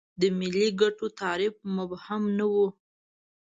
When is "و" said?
2.53-2.55